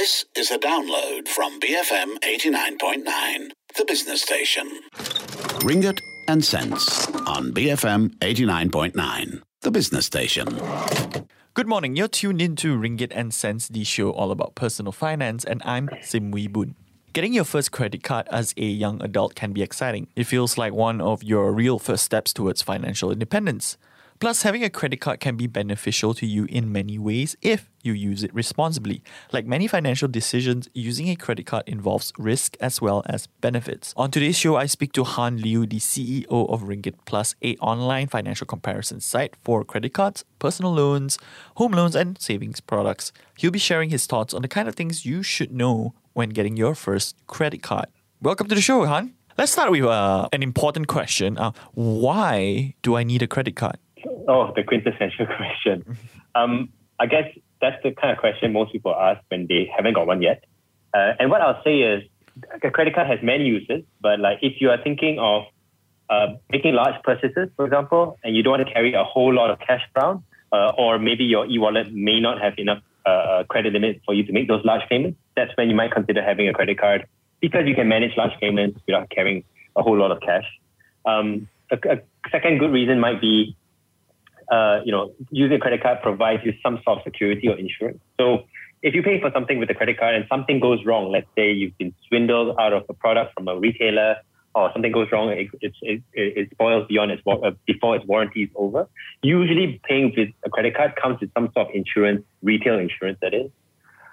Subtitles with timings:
[0.00, 4.66] This is a download from BFM 89.9, the business station.
[5.60, 10.58] Ringgit and cents on BFM 89.9, the business station.
[11.52, 11.96] Good morning.
[11.96, 16.30] You're tuned into Ringgit and Cents, the show all about personal finance, and I'm Sim
[16.30, 16.76] Wee Boon.
[17.12, 20.06] Getting your first credit card as a young adult can be exciting.
[20.16, 23.76] It feels like one of your real first steps towards financial independence.
[24.20, 27.94] Plus, having a credit card can be beneficial to you in many ways if you
[27.94, 29.02] use it responsibly.
[29.32, 33.94] Like many financial decisions, using a credit card involves risk as well as benefits.
[33.96, 38.08] On today's show, I speak to Han Liu, the CEO of Ringgit Plus, a online
[38.08, 41.18] financial comparison site for credit cards, personal loans,
[41.54, 43.12] home loans, and savings products.
[43.38, 46.58] He'll be sharing his thoughts on the kind of things you should know when getting
[46.58, 47.86] your first credit card.
[48.20, 49.14] Welcome to the show, Han.
[49.38, 51.38] Let's start with uh, an important question.
[51.38, 53.78] Uh, why do I need a credit card?
[54.30, 55.98] Oh, the quintessential question.
[56.36, 56.68] Um,
[57.00, 57.24] I guess
[57.60, 60.44] that's the kind of question most people ask when they haven't got one yet.
[60.94, 62.04] Uh, and what I'll say is,
[62.62, 65.42] a credit card has many uses, but like if you are thinking of
[66.08, 69.50] uh, making large purchases, for example, and you don't want to carry a whole lot
[69.50, 74.00] of cash around, uh, or maybe your e-wallet may not have enough uh, credit limit
[74.06, 76.78] for you to make those large payments, that's when you might consider having a credit
[76.78, 77.06] card
[77.40, 79.42] because you can manage large payments without carrying
[79.74, 80.44] a whole lot of cash.
[81.04, 81.98] Um, a, a
[82.30, 83.56] second good reason might be
[84.50, 88.00] uh, you know, using a credit card provides you some sort of security or insurance.
[88.18, 88.44] So
[88.82, 91.52] if you pay for something with a credit card and something goes wrong, let's say
[91.52, 94.16] you've been swindled out of a product from a retailer
[94.54, 97.22] or something goes wrong, it, it, it, it spoils beyond its,
[97.66, 98.88] before its warranty is over.
[99.22, 103.34] Usually paying with a credit card comes with some sort of insurance, retail insurance that
[103.34, 103.50] is.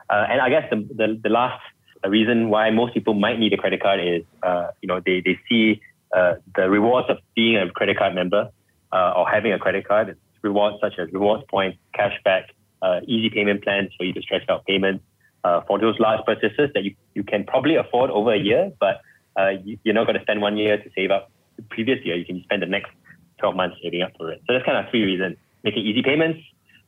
[0.09, 1.61] Uh, and I guess the, the, the last
[2.05, 5.39] reason why most people might need a credit card is, uh, you know, they, they
[5.49, 5.81] see
[6.15, 8.51] uh, the rewards of being a credit card member
[8.91, 12.45] uh, or having a credit card rewards such as rewards points, cashback,
[12.81, 15.03] uh, easy payment plans for you to stretch out payments
[15.43, 19.01] uh, for those large purchases that you, you can probably afford over a year, but
[19.39, 22.15] uh, you, are not going to spend one year to save up the previous year.
[22.15, 22.91] You can spend the next
[23.39, 24.41] 12 months saving up for it.
[24.47, 25.37] So that's kind of three reasons.
[25.63, 26.39] Making easy payments,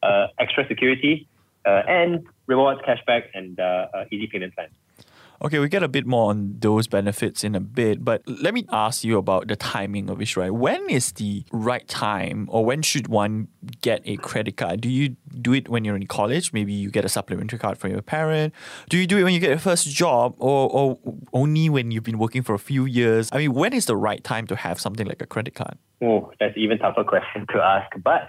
[0.03, 1.28] uh, extra security,
[1.66, 4.72] uh, and rewards, cashback, and uh, easy payment plans.
[5.41, 8.66] Okay, we get a bit more on those benefits in a bit, but let me
[8.73, 10.51] ask you about the timing of it, right?
[10.51, 13.47] When is the right time or when should one
[13.79, 14.81] get a credit card?
[14.81, 16.51] Do you do it when you're in college?
[16.51, 18.53] Maybe you get a supplementary card from your parent.
[18.89, 21.00] Do you do it when you get your first job or, or
[21.31, 23.29] only when you've been working for a few years?
[23.31, 25.77] I mean, when is the right time to have something like a credit card?
[26.01, 27.89] Oh, that's even tougher question to ask.
[28.03, 28.27] But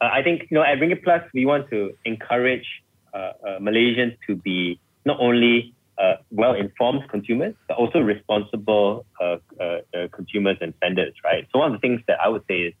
[0.00, 2.66] uh, I think, you know, at Ringgit Plus, we want to encourage
[3.14, 9.64] uh, uh, Malaysians to be not only uh, well-informed consumers, but also responsible uh, uh,
[9.94, 11.46] uh, consumers and spenders, right?
[11.52, 12.74] So one of the things that I would say is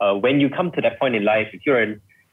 [0.00, 1.82] uh, when you come to that point in life, if you're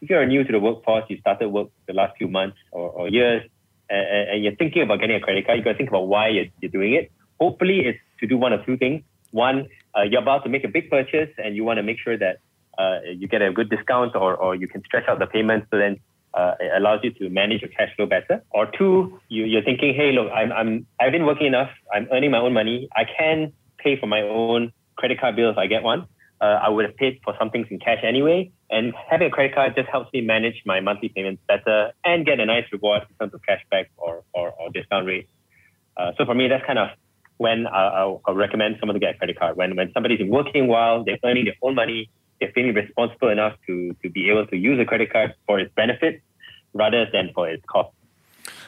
[0.02, 3.10] if you're new to the workforce, you started work the last few months or, or
[3.10, 3.44] years,
[3.90, 6.30] and, and, you're thinking about getting a credit card, you got to think about why
[6.30, 7.12] you're, you're, doing it.
[7.38, 9.04] Hopefully, it's to do one of two things.
[9.32, 9.68] One,
[10.10, 12.40] you're about to make a big purchase, and you want to make sure that
[13.14, 16.00] you get a good discount, or, or you can stretch out the payments so then
[16.34, 18.44] uh, it allows you to manage your cash flow better.
[18.52, 21.70] Or two, you, you're thinking, hey, look, I'm, I'm, I've been working enough.
[21.94, 22.90] I'm earning my own money.
[22.96, 26.06] I can pay for my own credit card bill if I get one.
[26.42, 28.52] Uh, I would have paid for some things in cash anyway.
[28.70, 32.40] And having a credit card just helps me manage my monthly payments better and get
[32.40, 35.30] a nice reward in terms of cashback or, or, or discount rates.
[35.98, 36.90] Uh, so for me, that's kind of
[37.38, 39.58] when I'll, I'll, recommend someone to get a credit card.
[39.58, 43.96] When, when somebody's working while, they're earning their own money, they're feeling responsible enough to,
[44.02, 46.22] to be able to use a credit card for its benefit
[46.74, 47.90] rather than for its cost.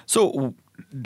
[0.06, 0.54] So,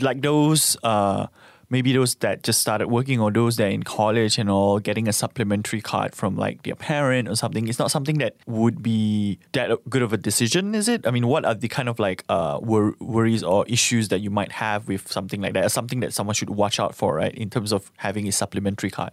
[0.02, 1.28] like those, uh,
[1.70, 5.08] maybe those that just started working or those that are in college and all, getting
[5.08, 9.40] a supplementary card from like their parent or something, it's not something that would be
[9.54, 11.06] that good of a decision, is it?
[11.06, 14.30] I mean, what are the kind of like uh, wor- worries or issues that you
[14.30, 15.72] might have with something like that?
[15.72, 19.12] Something that someone should watch out for, right, in terms of having a supplementary card?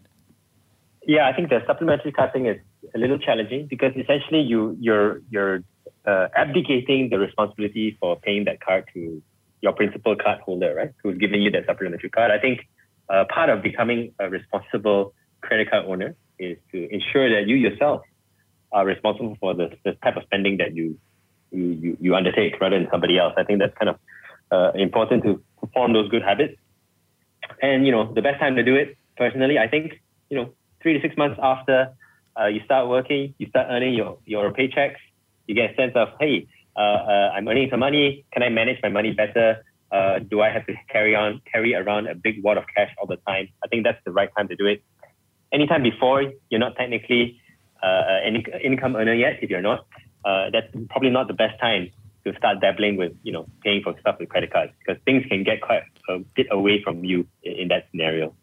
[1.07, 2.59] Yeah, I think the supplementary card thing is
[2.95, 5.65] a little challenging because essentially you you're you're
[6.07, 9.23] uh, abdicating the responsibility for paying that card to
[9.61, 12.31] your principal card holder, right, who's giving you that supplementary card.
[12.31, 12.69] I think
[13.09, 18.03] uh, part of becoming a responsible credit card owner is to ensure that you yourself
[18.73, 20.99] are responsible for the, the type of spending that you,
[21.51, 23.35] you, you undertake rather than somebody else.
[23.37, 23.99] I think that's kind of
[24.51, 25.43] uh, important to
[25.75, 26.55] form those good habits.
[27.61, 30.01] And, you know, the best time to do it, personally, I think,
[30.31, 30.53] you know,
[30.83, 31.95] three to six months after
[32.39, 34.97] uh, you start working, you start earning your, your paychecks,
[35.47, 36.47] you get a sense of, hey,
[36.77, 38.25] uh, uh, I'm earning some money.
[38.33, 39.65] Can I manage my money better?
[39.91, 43.07] Uh, do I have to carry on, carry around a big wad of cash all
[43.07, 43.49] the time?
[43.63, 44.83] I think that's the right time to do it.
[45.53, 47.39] Anytime before, you're not technically
[47.83, 49.39] uh, any income earner yet.
[49.43, 49.87] If you're not,
[50.25, 51.91] uh, that's probably not the best time
[52.25, 55.43] to start dabbling with, you know, paying for stuff with credit cards because things can
[55.45, 58.35] get quite a bit away from you in, in that scenario.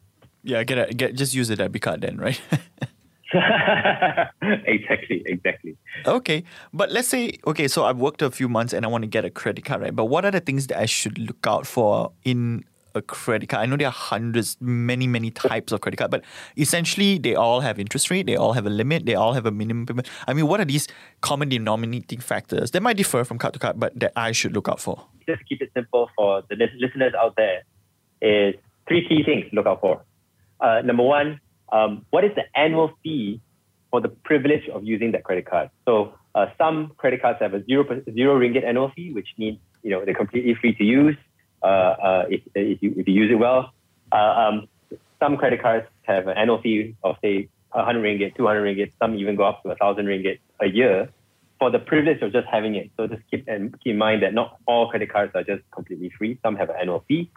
[0.49, 2.41] Yeah, get a, get just use a debit card then, right?
[4.65, 5.77] exactly, exactly.
[6.07, 6.43] Okay,
[6.73, 9.23] but let's say okay, so I've worked a few months and I want to get
[9.25, 9.95] a credit card, right?
[9.95, 12.65] But what are the things that I should look out for in
[12.95, 13.61] a credit card?
[13.61, 16.23] I know there are hundreds, many, many types of credit card, but
[16.57, 19.51] essentially they all have interest rate, they all have a limit, they all have a
[19.51, 20.09] minimum payment.
[20.27, 20.87] I mean, what are these
[21.21, 24.67] common denominating factors that might differ from card to card, but that I should look
[24.67, 25.05] out for?
[25.27, 27.61] Just keep it simple for the listeners out there.
[28.21, 28.55] Is
[28.87, 30.01] three key things to look out for.
[30.59, 31.39] Uh, number one,
[31.71, 33.41] um, what is the annual fee
[33.91, 35.69] for the privilege of using that credit card?
[35.85, 39.91] So uh, some credit cards have a zero zero ringgit annual fee, which means you
[39.91, 41.17] know they're completely free to use
[41.63, 43.71] uh, uh, if, if you if you use it well.
[44.11, 44.67] Uh, um,
[45.19, 48.91] some credit cards have an annual fee of say 100 ringgit, 200 ringgit.
[48.99, 51.09] Some even go up to 1,000 ringgit a year
[51.59, 52.89] for the privilege of just having it.
[52.97, 56.11] So just keep and keep in mind that not all credit cards are just completely
[56.17, 56.39] free.
[56.41, 57.29] Some have an annual fee.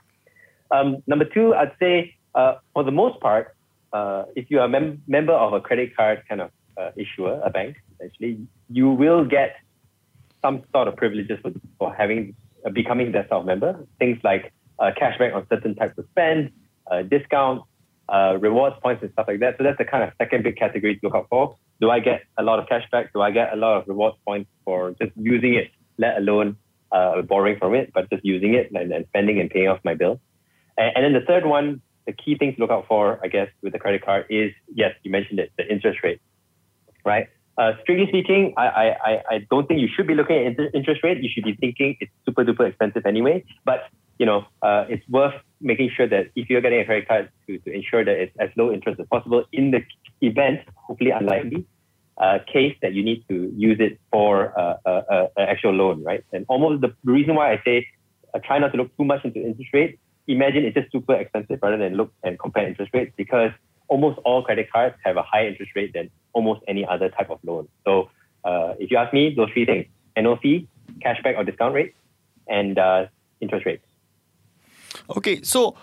[0.71, 3.55] Um, number two, I'd say uh, for the most part,
[3.93, 7.41] uh, if you are a mem- member of a credit card kind of uh, issuer,
[7.45, 9.57] a bank, essentially, you will get
[10.41, 12.35] some sort of privileges for, for having
[12.65, 13.87] uh, becoming that sort of member.
[13.99, 16.51] Things like uh, cashback on certain types of spend,
[16.91, 17.65] uh, discounts,
[18.09, 19.57] uh, rewards points, and stuff like that.
[19.59, 21.57] So that's the kind of second big category to look out for.
[21.81, 23.13] Do I get a lot of cashback?
[23.13, 26.57] Do I get a lot of rewards points for just using it, let alone
[26.91, 30.21] borrowing from it, but just using it and, and spending and paying off my bill?
[30.79, 33.49] And, and then the third one the key thing to look out for, I guess,
[33.63, 36.21] with the credit card is yes, you mentioned it, the interest rate,
[37.05, 37.29] right?
[37.59, 41.23] Uh, strictly speaking, I, I, I don't think you should be looking at interest rate.
[41.23, 43.45] You should be thinking it's super duper expensive anyway.
[43.65, 43.83] But
[44.19, 47.59] you know, uh, it's worth making sure that if you're getting a credit card to,
[47.59, 49.83] to ensure that it's as low interest as possible in the
[50.21, 51.67] event, hopefully unlikely,
[52.19, 56.25] uh, case that you need to use it for uh, uh, an actual loan, right?
[56.33, 57.87] And almost the reason why I say
[58.35, 61.59] uh, try not to look too much into interest rate imagine it's just super expensive
[61.63, 63.51] rather than look and compare interest rates because
[63.89, 67.39] almost all credit cards have a higher interest rate than almost any other type of
[67.45, 67.69] loan.
[67.85, 68.11] So
[68.45, 69.87] uh, if you ask me, those three things,
[70.41, 70.69] fee,
[71.05, 71.95] cashback or discount rate,
[72.49, 73.07] and uh,
[73.41, 73.85] interest rates.
[75.17, 75.75] Okay, so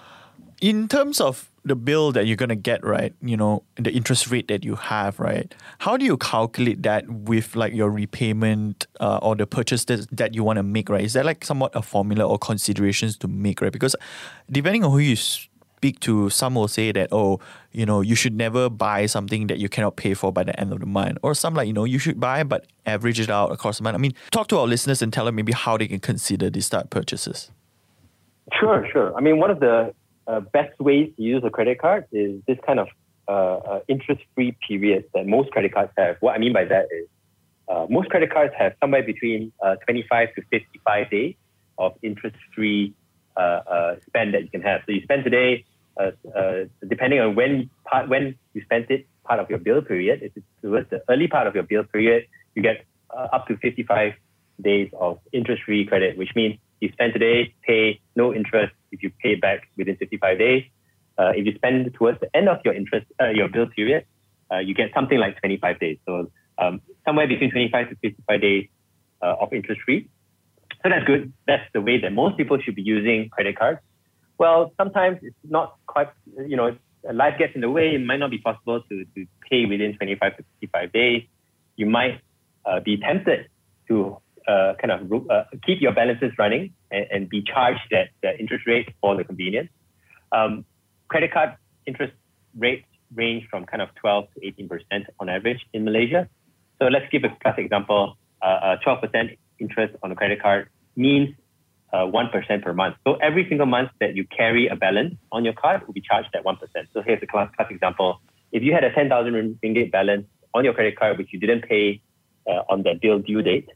[0.61, 3.13] in terms of the bill that you're going to get, right?
[3.21, 5.53] You know, the interest rate that you have, right?
[5.79, 10.35] How do you calculate that with like your repayment uh, or the purchase that, that
[10.35, 11.03] you want to make, right?
[11.03, 13.71] Is that like somewhat a formula or considerations to make, right?
[13.71, 13.95] Because
[14.51, 17.39] depending on who you speak to, some will say that, oh,
[17.71, 20.73] you know, you should never buy something that you cannot pay for by the end
[20.73, 21.17] of the month.
[21.21, 23.95] Or some like, you know, you should buy but average it out across the month.
[23.95, 26.67] I mean, talk to our listeners and tell them maybe how they can consider these
[26.69, 27.51] type purchases.
[28.59, 29.15] Sure, sure.
[29.15, 29.93] I mean, one of the
[30.29, 32.87] uh, best ways to use a credit card is this kind of
[33.27, 36.17] uh, uh, interest-free period that most credit cards have.
[36.19, 37.07] What I mean by that is
[37.67, 41.35] uh, most credit cards have somewhere between uh, 25 to 55 days
[41.77, 42.93] of interest-free
[44.07, 44.81] spend that you can have.
[44.85, 45.63] So you spend today,
[46.87, 50.21] depending on when part when you spent it, part of your bill period.
[50.21, 52.85] If it's towards the early part of your bill period, you get
[53.15, 54.13] up to 55
[54.61, 59.35] days of interest-free credit, which means you spend today, pay no interest if you pay
[59.35, 60.63] back within 55 days.
[61.17, 64.05] Uh, if you spend towards the end of your interest, uh, your bill period,
[64.51, 65.97] uh, you get something like 25 days.
[66.05, 68.67] So um, somewhere between 25 to 55 days
[69.21, 70.09] uh, of interest free.
[70.81, 71.33] So that's good.
[71.45, 73.79] That's the way that most people should be using credit cards.
[74.37, 76.07] Well, sometimes it's not quite,
[76.47, 76.77] you know,
[77.11, 77.95] life gets in the way.
[77.95, 81.23] It might not be possible to, to pay within 25 to 55 days.
[81.75, 82.21] You might
[82.65, 83.49] uh, be tempted
[83.89, 84.17] to
[84.49, 88.65] uh, kind of uh, keep your balances running and, and, be charged that, that interest
[88.65, 89.69] rate for the convenience.
[90.31, 90.65] Um,
[91.07, 92.13] credit card interest
[92.57, 96.27] rates range from kind of 12 to 18 percent on average in Malaysia.
[96.79, 98.17] So let's give a classic example.
[98.41, 101.29] Uh, 12 percent interest on a credit card means
[101.93, 102.95] uh, one percent per month.
[103.05, 106.29] So every single month that you carry a balance on your card will be charged
[106.33, 106.87] at one percent.
[106.93, 108.21] So here's a class, classic example.
[108.51, 110.25] If you had a 10,000 ringgit balance
[110.55, 112.01] on your credit card which you didn't pay
[112.49, 113.69] uh, on the bill due date,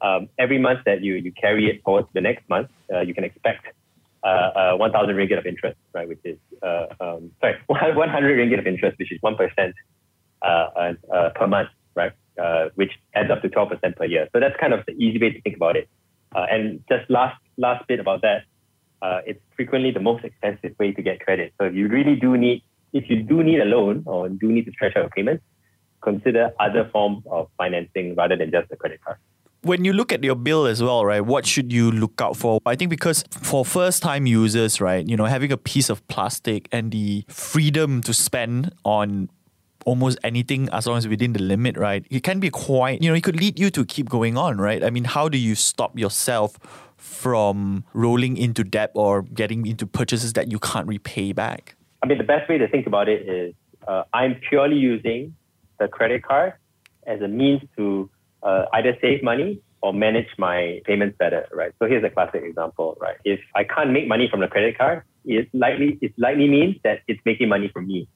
[0.00, 3.14] um, every month that you, you carry it forward to the next month, uh, you
[3.14, 3.66] can expect
[4.24, 6.08] uh, uh, 1,000 ringgit of interest, right?
[6.08, 9.72] Which is, uh, um, sorry, 100 ringgit of interest, which is 1%
[10.42, 12.12] uh, uh, per month, right?
[12.74, 14.28] which adds up to 12% per year.
[14.32, 15.88] So that's kind of the easy way to think about it.
[16.34, 18.42] and just last, last bit about that,
[19.26, 21.52] it's frequently the most expensive way to get credit.
[21.58, 22.62] So if you really do need,
[22.92, 25.44] if you do need a loan or do need to stretch out your payments,
[26.00, 29.18] consider other forms of financing rather than just a credit card
[29.62, 32.60] when you look at your bill as well, right, what should you look out for?
[32.64, 36.68] I think because for first time users, right, you know, having a piece of plastic
[36.72, 39.28] and the freedom to spend on
[39.84, 42.06] almost anything as long as within the limit, right?
[42.10, 44.84] It can be quite, you know, it could lead you to keep going on, right?
[44.84, 46.58] I mean, how do you stop yourself
[46.96, 51.74] from rolling into debt or getting into purchases that you can't repay back?
[52.02, 53.54] I mean, the best way to think about it is
[53.86, 55.34] uh, I'm purely using
[55.78, 56.54] the credit card
[57.06, 58.10] as a means to
[58.42, 61.72] uh, either save money or manage my payments better, right?
[61.78, 63.16] So here's a classic example, right?
[63.24, 67.00] If I can't make money from the credit card, it likely it likely means that
[67.06, 68.08] it's making money from me.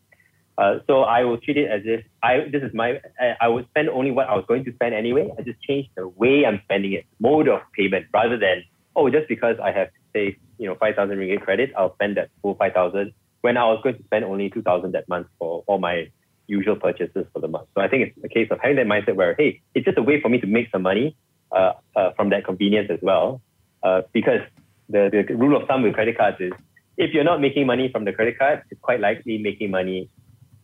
[0.59, 3.01] Uh, so I will treat it as if I this is my
[3.41, 5.31] I would spend only what I was going to spend anyway.
[5.39, 8.65] I just change the way I'm spending it, mode of payment, rather than
[8.97, 12.29] oh just because I have say you know five thousand ringgit credit, I'll spend that
[12.43, 15.65] full five thousand when I was going to spend only two thousand that month for
[15.67, 16.11] all my
[16.47, 17.69] usual purchases for the month.
[17.75, 20.03] So I think it's a case of having that mindset where hey, it's just a
[20.03, 21.17] way for me to make some money
[21.51, 23.41] uh, uh, from that convenience as well,
[23.83, 24.41] uh, because
[24.89, 26.53] the the rule of thumb with credit cards is
[26.97, 30.09] if you're not making money from the credit card, it's quite likely making money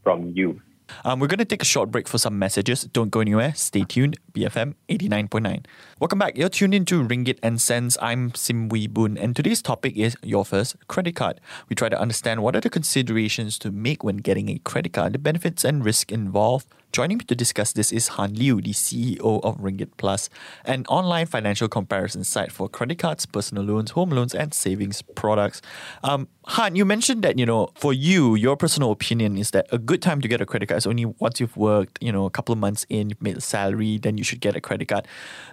[0.02, 0.61] from you.
[1.04, 2.83] Um, we're going to take a short break for some messages.
[2.85, 3.54] Don't go anywhere.
[3.54, 4.18] Stay tuned.
[4.33, 5.64] BFM 89.9.
[5.99, 6.37] Welcome back.
[6.37, 7.97] You're tuned into Ringgit and Cents.
[8.00, 11.40] I'm Sim Wee Boon, and today's topic is your first credit card.
[11.68, 15.12] We try to understand what are the considerations to make when getting a credit card,
[15.12, 19.42] the benefits and risk involved, Joining me to discuss this is Han Liu, the CEO
[19.45, 20.30] of Ringgit Plus,
[20.64, 25.61] an online financial comparison site for credit cards, personal loans, home loans, and savings products.
[26.02, 29.78] Um, Han, you mentioned that you know for you, your personal opinion is that a
[29.78, 32.30] good time to get a credit card is only once you've worked, you know, a
[32.30, 35.07] couple of months in, made a salary, then you should get a credit card.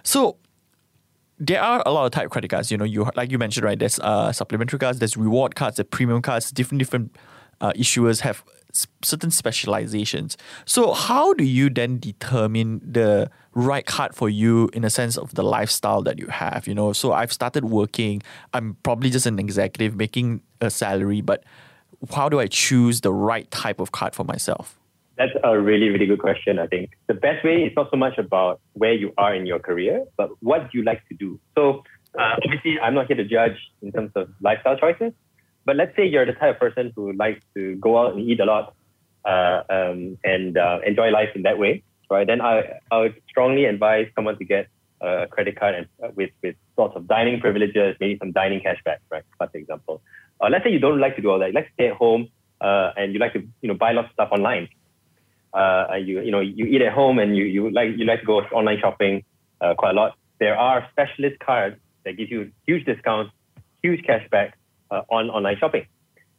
[0.04, 0.38] So
[1.38, 2.70] there are a lot of type credit cards.
[2.70, 3.78] You know, you like you mentioned, right?
[3.78, 7.14] There's uh, supplementary cards, there's reward cards, there's premium cards, different different
[7.60, 8.44] uh, issuers have
[9.02, 10.36] certain specializations.
[10.64, 15.34] So how do you then determine the right card for you in a sense of
[15.34, 16.66] the lifestyle that you have?
[16.66, 18.22] You know, so I've started working.
[18.52, 21.44] I'm probably just an executive making a salary, but
[22.14, 24.78] how do I choose the right type of card for myself?
[25.16, 26.58] That's a really, really good question.
[26.58, 29.58] I think the best way is not so much about where you are in your
[29.58, 31.40] career, but what you like to do.
[31.56, 31.84] So,
[32.18, 35.12] uh, obviously, I'm not here to judge in terms of lifestyle choices.
[35.66, 38.40] But let's say you're the type of person who likes to go out and eat
[38.40, 38.74] a lot
[39.24, 42.26] uh, um, and uh, enjoy life in that way, right?
[42.26, 44.68] Then I, I would strongly advise someone to get
[45.00, 48.98] a credit card and uh, with, with sorts of dining privileges, maybe some dining cashback,
[49.10, 49.24] right?
[49.36, 50.00] For example.
[50.40, 51.52] Uh, let's say you don't like to do all that.
[51.52, 52.28] Let's stay at home
[52.60, 54.68] uh, and you like to you know buy lots of stuff online.
[55.52, 58.26] Uh, you you know you eat at home and you, you like you like to
[58.26, 59.24] go online shopping
[59.60, 60.16] uh, quite a lot.
[60.38, 63.32] There are specialist cards that give you huge discounts,
[63.82, 64.52] huge cashback,
[64.88, 65.84] Uh, on online shopping.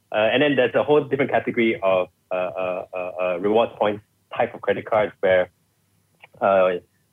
[0.10, 4.02] Uh, and then there's a whole different category of uh, uh, uh rewards points
[4.38, 5.50] type of credit cards where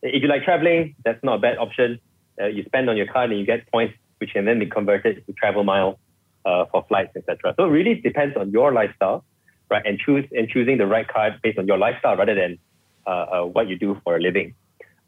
[0.03, 1.99] if you like traveling, that's not a bad option.
[2.39, 5.33] you spend on your card and you get points which can then be converted to
[5.33, 5.97] travel miles
[6.45, 7.53] for flights, etc.
[7.57, 9.25] So it really depends on your lifestyle,
[9.69, 9.85] right?
[9.85, 12.59] And choose and choosing the right card based on your lifestyle rather than
[13.53, 14.55] what you do for a living.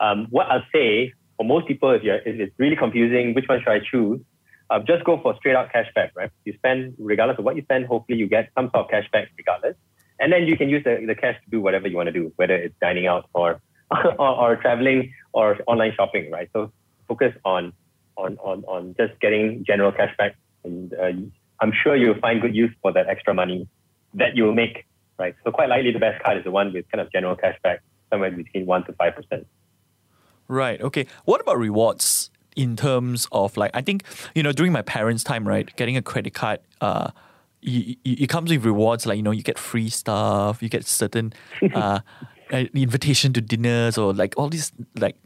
[0.00, 3.68] Um, what I'll say for most people, if, if it's really confusing, which one should
[3.68, 4.20] I choose?
[4.70, 6.30] Uh, just go for straight out cashback, right?
[6.44, 9.76] You spend, regardless of what you spend, hopefully you get some sort of cashback regardless.
[10.18, 12.32] And then you can use the, the cash to do whatever you want to do,
[12.36, 16.48] whether it's dining out or, or, or traveling or online shopping, right?
[16.52, 16.72] So
[17.06, 17.72] focus on,
[18.16, 20.32] on, on, on just getting general cashback.
[20.64, 21.12] And uh,
[21.60, 23.68] I'm sure you'll find good use for that extra money
[24.14, 24.86] that you will make,
[25.18, 25.34] right?
[25.44, 27.78] So quite likely the best card is the one with kind of general cashback,
[28.10, 29.44] somewhere between 1% to 5%.
[30.48, 30.80] Right.
[30.80, 31.06] Okay.
[31.24, 32.30] What about rewards?
[32.56, 34.02] In terms of like I think
[34.34, 37.10] you know during my parents' time, right, getting a credit card, uh,
[37.62, 41.32] it comes with rewards like you know you get free stuff, you get certain
[41.74, 42.00] uh,
[42.50, 45.16] invitation to dinners or like all these like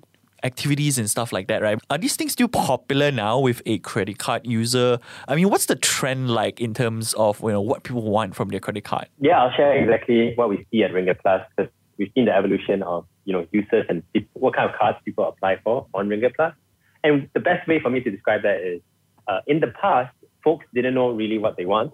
[0.42, 1.78] activities and stuff like that, right?
[1.90, 4.98] Are these things still popular now with a credit card user?
[5.28, 8.48] I mean, what's the trend like in terms of you know what people want from
[8.48, 9.06] their credit card?
[9.20, 12.82] Yeah, I'll share exactly what we see at Ringgit Plus because we've seen the evolution
[12.82, 16.54] of you know users and what kind of cards people apply for on Ringgit Plus.
[17.02, 18.80] And the best way for me to describe that is
[19.26, 20.14] uh, in the past,
[20.44, 21.92] folks didn't know really what they want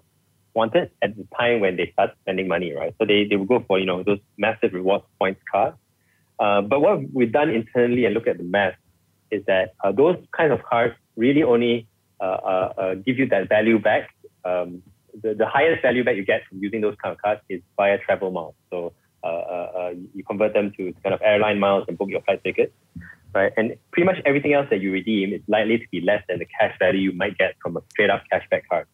[0.53, 2.93] wanted at the time when they start spending money, right?
[2.99, 5.77] So they, they would go for, you know, those massive rewards points cards.
[6.39, 8.75] Uh, but what we've done internally and look at the math
[9.29, 11.87] is that uh, those kinds of cards really only
[12.19, 14.09] uh, uh, uh, give you that value back.
[14.43, 14.81] Um,
[15.21, 17.99] the, the highest value back you get from using those kind of cards is via
[17.99, 18.55] travel miles.
[18.71, 18.93] So
[20.13, 22.71] you convert them to kind of airline miles and book your flight tickets
[23.33, 23.51] right?
[23.57, 26.47] And pretty much everything else that you redeem is likely to be less than the
[26.59, 28.87] cash value you might get from a straight up cashback card.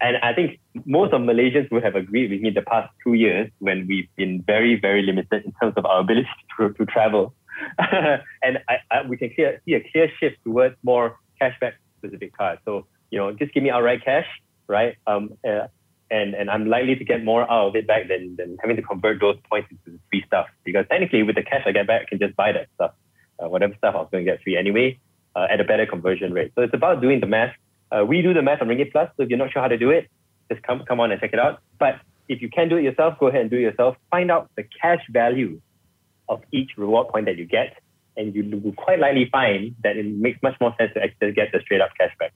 [0.00, 3.50] And I think most of Malaysians would have agreed with me the past two years
[3.60, 7.34] when we've been very, very limited in terms of our ability to, to travel.
[7.78, 12.60] and I, I, we can clear, see a clear shift towards more cashback specific cards.
[12.66, 14.26] So, you know, just give me outright cash,
[14.68, 14.96] right?
[15.06, 15.68] Um, uh,
[16.10, 18.82] and, and I'm likely to get more out of it back than, than having to
[18.82, 22.04] convert those points into free stuff because technically with the cash I get back, I
[22.04, 22.92] can just buy that stuff,
[23.42, 24.98] uh, whatever stuff I was going to get free anyway,
[25.34, 26.52] uh, at a better conversion rate.
[26.54, 27.54] So it's about doing the math.
[27.90, 29.10] Uh, we do the math on Ringgit Plus.
[29.16, 30.08] So if you're not sure how to do it,
[30.50, 31.60] just come come on and check it out.
[31.78, 33.96] But if you can do it yourself, go ahead and do it yourself.
[34.10, 35.60] Find out the cash value
[36.28, 37.78] of each reward point that you get,
[38.16, 41.52] and you will quite likely find that it makes much more sense to actually get
[41.52, 42.30] the straight up cashback.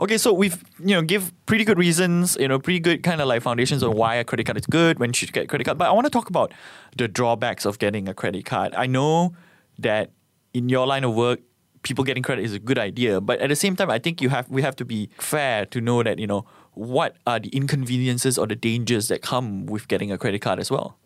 [0.00, 3.26] Okay, so we've you know give pretty good reasons, you know, pretty good kind of
[3.26, 5.64] like foundations on why a credit card is good, when you should get a credit
[5.64, 5.76] card.
[5.76, 6.52] But I want to talk about
[6.96, 8.74] the drawbacks of getting a credit card.
[8.76, 9.34] I know
[9.78, 10.10] that
[10.52, 11.40] in your line of work,
[11.82, 14.28] people getting credit is a good idea, but at the same time, I think you
[14.28, 16.44] have we have to be fair to know that you know
[16.74, 20.70] what are the inconveniences or the dangers that come with getting a credit card as
[20.70, 20.96] well.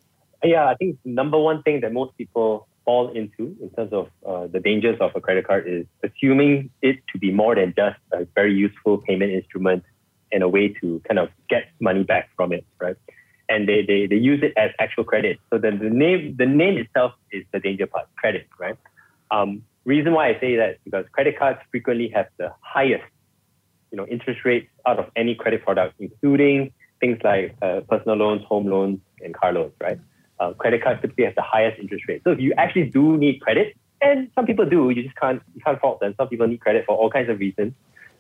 [0.45, 4.49] Yeah, I think number one thing that most people fall into in terms of uh,
[4.49, 8.27] the dangers of a credit card is assuming it to be more than just a
[8.35, 9.85] very useful payment instrument
[10.33, 12.97] and a way to kind of get money back from it, right?
[13.49, 15.39] And they, they, they use it as actual credit.
[15.51, 18.77] So the, the name the name itself is the danger part, credit, right?
[19.31, 23.05] Um, reason why I say that is because credit cards frequently have the highest,
[23.91, 28.43] you know, interest rates out of any credit product, including things like uh, personal loans,
[28.45, 29.99] home loans, and car loans, right?
[30.43, 32.23] uh, credit cards typically have the highest interest rate.
[32.25, 35.61] So if you actually do need credit, and some people do, you just can't you
[35.63, 36.15] can't fault them.
[36.17, 37.73] Some people need credit for all kinds of reasons,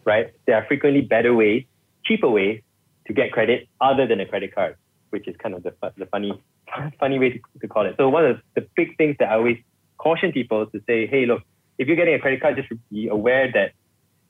[0.05, 0.33] right?
[0.47, 1.65] There are frequently better ways,
[2.05, 2.63] cheaper ways
[3.07, 4.77] to get credit other than a credit card,
[5.13, 6.33] which is kind of the the funny
[7.01, 7.95] funny way to, to call it.
[7.99, 9.59] So one of the big things that I always
[9.99, 11.43] caution people to say, hey, look,
[11.79, 13.73] if you're getting a credit card, just be aware that,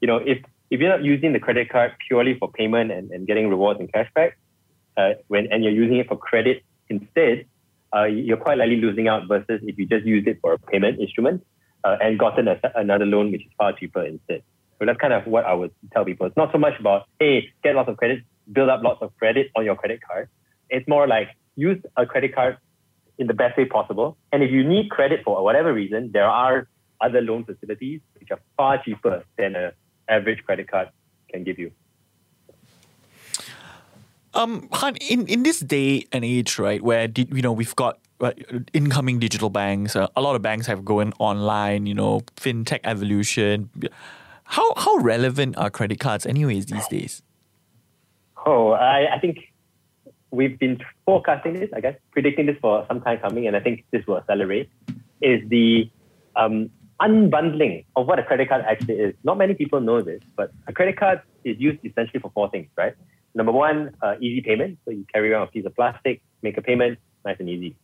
[0.00, 0.38] you know, if
[0.70, 3.92] if you're not using the credit card purely for payment and, and getting rewards and
[3.92, 4.32] cashback,
[4.96, 7.46] uh, when and you're using it for credit instead,
[7.94, 10.98] uh, you're quite likely losing out versus if you just use it for a payment
[11.00, 11.44] instrument
[11.84, 14.42] uh, and gotten a, another loan which is far cheaper instead.
[14.78, 16.26] So that's kind of what I would tell people.
[16.26, 19.50] It's not so much about, hey, get lots of credit, build up lots of credit
[19.54, 20.28] on your credit card.
[20.72, 22.56] It's more like use a credit card
[23.18, 24.16] in the best way possible.
[24.32, 26.66] And if you need credit for whatever reason, there are
[27.00, 29.72] other loan facilities which are far cheaper than an
[30.08, 30.88] average credit card
[31.30, 31.70] can give you.
[34.34, 38.32] Um, Han, in, in this day and age, right, where you know we've got uh,
[38.72, 43.68] incoming digital banks, uh, a lot of banks have going online, you know, fintech evolution.
[44.44, 47.22] How how relevant are credit cards, anyways, these days?
[48.46, 49.51] Oh, I, I think
[50.32, 53.84] we've been forecasting this, I guess, predicting this for some time coming, and I think
[53.92, 54.68] this will accelerate.
[55.20, 55.88] Is the
[56.34, 59.14] um, unbundling of what a credit card actually is.
[59.24, 62.68] Not many people know this, but a credit card is used essentially for four things,
[62.76, 62.94] right?
[63.34, 64.78] Number one, uh, easy payment.
[64.84, 67.76] So you carry around a piece of plastic, make a payment, nice and easy.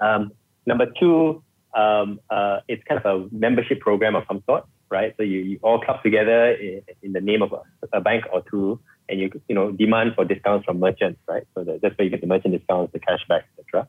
[0.00, 0.32] Um,
[0.66, 1.42] number two,
[1.74, 5.14] um, uh, it's kind of a membership program of some sort, right?
[5.16, 8.42] So you, you all club together in, in the name of a, a, bank or
[8.50, 11.44] two, and you you know demand for discounts from merchants, right?
[11.54, 13.88] So that, that's where you get the merchant discounts, the cashback, etc.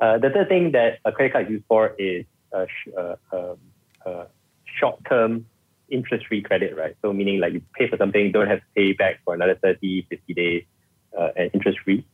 [0.00, 2.66] Uh, the third thing that a credit card is used for is uh,
[3.32, 3.56] um,
[4.04, 4.24] uh,
[4.78, 5.46] short-term
[5.90, 6.96] interest-free credit, right?
[7.02, 10.06] So meaning like you pay for something, don't have to pay back for another 30,
[10.08, 10.64] 50 days
[11.18, 12.06] uh, and interest-free.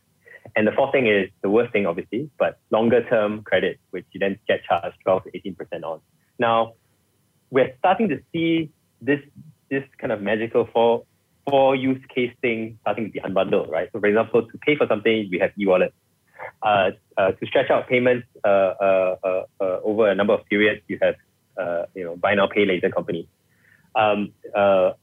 [0.55, 4.39] And the fourth thing is the worst thing, obviously, but longer-term credit, which you then
[4.47, 6.01] get charged 12 to 18% on.
[6.39, 6.73] Now,
[7.49, 9.19] we're starting to see this
[9.69, 11.03] this kind of magical four
[11.49, 13.89] four use case thing starting to be unbundled, right?
[13.93, 15.93] So, for example, to pay for something, we have e-wallet.
[16.61, 20.81] Uh, uh, to stretch out payments uh, uh, uh, uh over a number of periods,
[20.87, 21.15] you have
[21.95, 23.25] you know buy now pay later companies
[23.95, 24.31] um,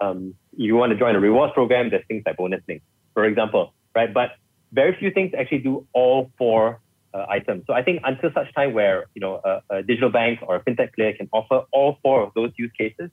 [0.01, 4.15] um, you want to join a rewards program, there's things like BonusLinks, for example, right?
[4.15, 4.37] But
[4.73, 6.81] very few things actually do all four
[7.29, 7.65] items.
[7.67, 10.61] So I think until such time where you know a, a, digital bank or a
[10.61, 13.11] fintech player can offer all four of those use cases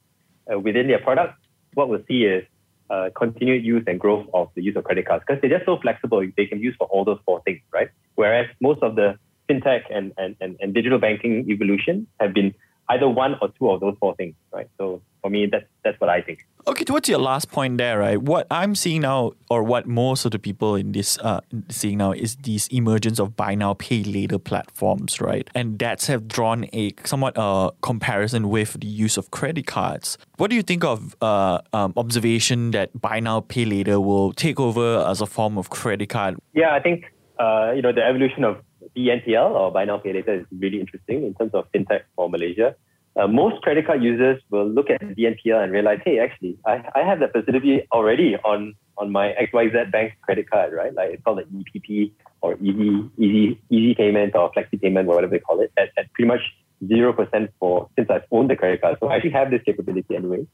[0.47, 1.35] within their product,
[1.73, 2.43] what we'll see is
[2.91, 5.77] uh, continued use and growth of the use of credit cards because they're just so
[5.79, 6.27] flexible.
[6.35, 7.89] They can use for all those four things, right?
[8.15, 9.17] Whereas most of the
[9.49, 12.53] fintech and, and, and, and digital banking evolution have been
[12.91, 14.69] either one or two of those four things, right?
[14.77, 16.45] So for me, that's that's what I think.
[16.67, 18.21] Okay, towards your last point there, right?
[18.21, 22.11] What I'm seeing now, or what most of the people in this uh seeing now,
[22.11, 25.49] is this emergence of buy now pay later platforms, right?
[25.55, 30.17] And that's have drawn a somewhat uh comparison with the use of credit cards.
[30.37, 34.59] What do you think of uh um, observation that buy now pay later will take
[34.59, 36.37] over as a form of credit card?
[36.53, 37.05] Yeah, I think
[37.39, 38.57] uh you know the evolution of
[38.95, 42.75] BNPL or buy now pay later is really interesting in terms of fintech for Malaysia
[43.15, 46.99] uh, most credit card users will look at BNPL and realize, hey, actually, I, I
[47.03, 50.93] have that facility already on, on my XYZ bank credit card, right?
[50.93, 55.31] Like it's called the EPP or easy, easy, easy payment or flexi payment or whatever
[55.31, 56.41] they call it at, at pretty much
[56.83, 58.97] 0% for since I've owned the credit card.
[59.01, 60.47] So I actually have this capability anyway.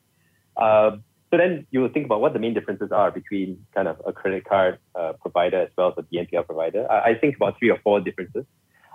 [0.56, 0.97] Uh,
[1.30, 4.13] so then you will think about what the main differences are between kind of a
[4.13, 6.90] credit card uh, provider as well as a BNPL provider.
[6.90, 8.46] I, I think about three or four differences.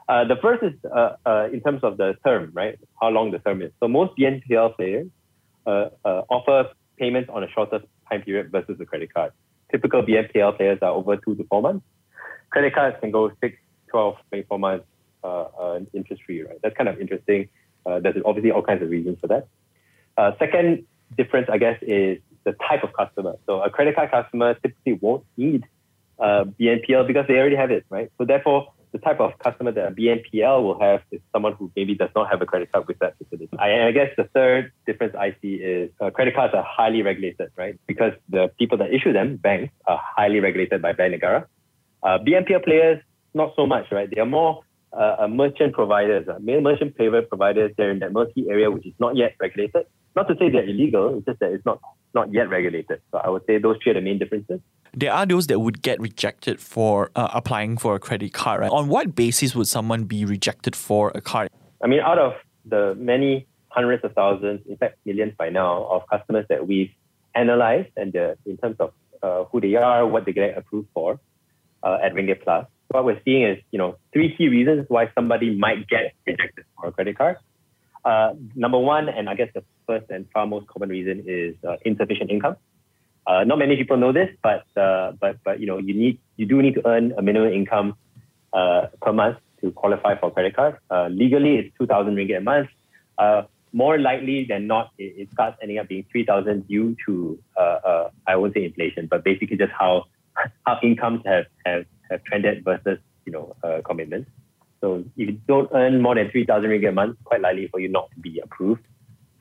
[0.09, 2.79] Uh, the first is uh, uh, in terms of the term, right?
[3.01, 3.71] How long the term is.
[3.81, 5.09] So most BNPL players
[5.67, 9.33] uh, uh, offer payments on a shorter time period versus a credit card.
[9.71, 11.85] Typical BNPL players are over two to four months.
[12.51, 13.57] Credit cards can go six,
[13.91, 14.87] 12, 24 months
[15.23, 16.59] uh, interest free, right?
[16.63, 17.49] That's kind of interesting.
[17.87, 19.47] there's obviously all kinds of reasons for that.
[20.39, 20.85] second
[21.17, 23.35] difference, I guess, is the type of customer.
[23.47, 25.65] So a credit card customer typically won't need
[26.19, 28.11] BNPL because they already have it, right?
[28.19, 31.95] So therefore, the type of customer that a BNPL will have is someone who maybe
[31.95, 33.49] does not have a credit card with that facility.
[33.59, 37.51] I, I guess the third difference I see is uh, credit cards are highly regulated,
[37.57, 37.79] right?
[37.87, 41.47] Because the people that issue them, banks, are highly regulated by Bank Negara.
[42.03, 44.11] Uh, BNPL players, not so much, right?
[44.15, 47.73] They are more uh, merchant providers, uh, merchant payment providers.
[47.79, 49.87] They're in that murky area which is not yet regulated.
[50.15, 51.81] Not to say they're illegal, it's just that it's not
[52.15, 53.01] not yet regulated.
[53.11, 54.61] So I would say those three are the main differences
[54.95, 58.61] there are those that would get rejected for uh, applying for a credit card.
[58.61, 58.71] Right?
[58.71, 61.49] On what basis would someone be rejected for a card?
[61.83, 66.03] I mean, out of the many hundreds of thousands, in fact, millions by now, of
[66.09, 66.91] customers that we've
[67.35, 71.19] analyzed and in terms of uh, who they are, what they get approved for
[71.83, 75.57] uh, at Ringgit Plus, what we're seeing is, you know, three key reasons why somebody
[75.57, 77.39] might get rejected for a credit card.
[78.05, 81.77] Uh, number one, and I guess the first and far most common reason is uh,
[81.85, 82.57] insufficient income.
[83.27, 86.47] Uh, not many people know this, but uh, but but you know you need you
[86.47, 87.95] do need to earn a minimum income
[88.53, 90.79] uh, per month to qualify for credit card.
[90.91, 92.69] Uh, legally, it's two thousand ringgit a month.
[93.75, 98.37] More likely than not, it, it, starts ending up being three thousand due to I
[98.37, 100.07] won't say inflation, but basically just how
[100.67, 104.29] how incomes have have, have trended versus you know commitments.
[104.83, 107.79] So if you don't earn more than three thousand ringgit a month, quite likely for
[107.79, 108.83] you not to be approved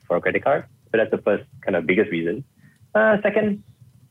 [0.06, 0.64] for a credit card.
[0.90, 2.44] So that's the first kind of biggest reason.
[2.94, 3.64] second,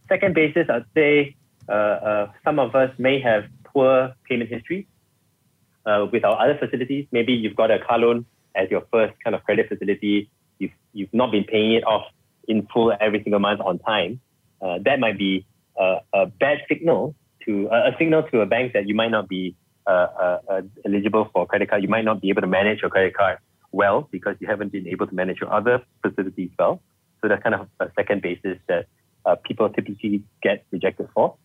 [0.10, 1.38] second basis, I'd say
[1.70, 4.88] uh, uh, some of us may have poor payment history
[5.86, 7.08] uh, with our other facilities.
[7.12, 10.30] Maybe you've got a car loan as your first kind of credit facility.
[10.60, 12.06] You've, you've not been paying it off
[12.48, 14.20] in full every single month on time.
[14.62, 15.46] Uh, that might be
[15.80, 17.16] a, a bad signal
[17.46, 19.56] to a signal to a bank that you might not be
[19.88, 21.82] uh, uh, eligible for credit card.
[21.82, 23.38] You might not be able to manage your credit card
[23.72, 26.82] well because you haven't been able to manage your other facilities well.
[27.22, 28.88] So that's kind of a second basis that
[29.26, 31.36] uh, people typically get rejected for.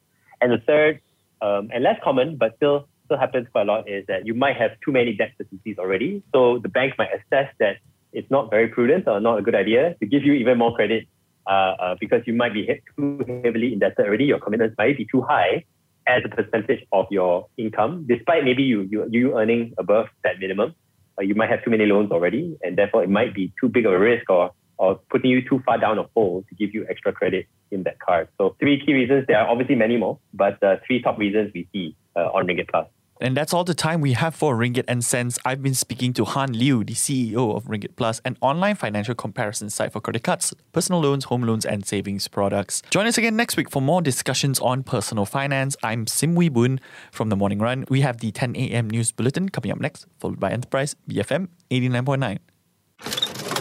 [0.41, 1.01] And the third,
[1.43, 4.57] um, and less common, but still still happens quite a lot, is that you might
[4.57, 6.23] have too many debt facilities already.
[6.33, 7.77] So the bank might assess that
[8.13, 11.07] it's not very prudent or not a good idea to give you even more credit
[11.47, 14.25] uh, uh, because you might be too heavily indebted already.
[14.25, 15.65] Your commitments might be too high
[16.07, 20.75] as a percentage of your income, despite maybe you you, you earning above that minimum.
[21.19, 23.87] Uh, you might have too many loans already, and therefore it might be too big
[23.87, 26.87] of a risk or or putting you too far down a hole to give you
[26.89, 28.29] extra credit in that card.
[28.39, 29.27] So three key reasons.
[29.27, 32.69] There are obviously many more, but uh, three top reasons we see uh, on Ringgit
[32.69, 32.87] Plus.
[33.21, 35.39] And that's all the time we have for Ringgit and Cents.
[35.45, 39.71] I've been speaking to Han Liu, the CEO of Ringgit Plus, an online financial comparison
[39.71, 42.83] site for credit cards, personal loans, home loans, and savings products.
[42.91, 45.77] Join us again next week for more discussions on personal finance.
[45.83, 47.87] I'm Sim Wee Boon from The Morning Run.
[47.89, 48.91] We have the 10 a.m.
[48.91, 52.39] news bulletin coming up next, followed by Enterprise BFM 89.9.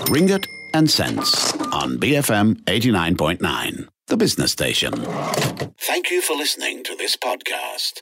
[0.08, 4.94] Ringgit and Cents on BFM 89.9, the business station.
[5.78, 8.02] Thank you for listening to this podcast.